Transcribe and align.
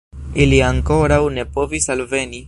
Ili 0.45 0.61
ankoraŭ 0.69 1.21
ne 1.37 1.47
povis 1.59 1.91
alveni. 1.97 2.39